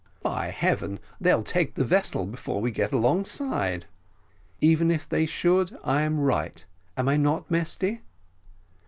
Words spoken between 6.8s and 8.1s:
am I not, Mesty?"